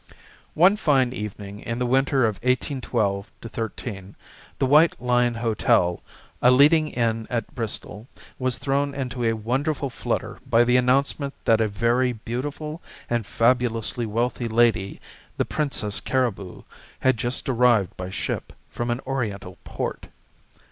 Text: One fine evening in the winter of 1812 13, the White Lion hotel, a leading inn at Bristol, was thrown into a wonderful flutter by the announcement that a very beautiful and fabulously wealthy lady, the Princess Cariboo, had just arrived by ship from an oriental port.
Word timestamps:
One 0.55 0.77
fine 0.77 1.13
evening 1.13 1.59
in 1.59 1.77
the 1.77 1.85
winter 1.85 2.25
of 2.25 2.37
1812 2.37 3.31
13, 3.43 4.15
the 4.57 4.65
White 4.65 4.99
Lion 4.99 5.35
hotel, 5.35 6.01
a 6.41 6.49
leading 6.49 6.87
inn 6.87 7.27
at 7.29 7.53
Bristol, 7.53 8.07
was 8.39 8.57
thrown 8.57 8.95
into 8.95 9.23
a 9.23 9.33
wonderful 9.33 9.91
flutter 9.91 10.39
by 10.49 10.63
the 10.63 10.75
announcement 10.75 11.35
that 11.45 11.61
a 11.61 11.67
very 11.67 12.13
beautiful 12.13 12.81
and 13.11 13.27
fabulously 13.27 14.07
wealthy 14.07 14.47
lady, 14.47 14.99
the 15.37 15.45
Princess 15.45 15.99
Cariboo, 15.99 16.63
had 17.01 17.15
just 17.15 17.47
arrived 17.47 17.95
by 17.95 18.09
ship 18.09 18.53
from 18.71 18.89
an 18.89 19.01
oriental 19.05 19.59
port. 19.63 20.07